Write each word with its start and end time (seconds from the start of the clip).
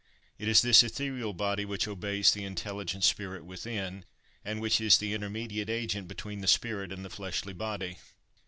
It 0.39 0.47
is 0.47 0.63
this 0.63 0.81
ethereal 0.81 1.31
body 1.31 1.63
which 1.63 1.87
obeys 1.87 2.31
the 2.31 2.43
intelligent 2.43 3.03
spirit 3.03 3.45
within, 3.45 4.03
and 4.43 4.59
which 4.59 4.81
is 4.81 4.97
the 4.97 5.13
intermediate 5.13 5.69
agent 5.69 6.07
between 6.07 6.41
the 6.41 6.47
spirit 6.47 6.91
and 6.91 7.05
the 7.05 7.09
fleshly 7.11 7.53
body. 7.53 7.99